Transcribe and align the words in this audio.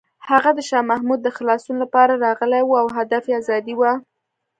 هغه 0.29 0.49
د 0.57 0.59
شاه 0.69 0.87
محمود 0.91 1.19
د 1.23 1.29
خلاصون 1.37 1.75
لپاره 1.83 2.13
راغلی 2.25 2.61
و 2.65 2.71
او 2.81 2.87
هدف 2.97 3.23
یې 3.27 3.35
ازادي 3.41 3.73
وه. 3.79 3.91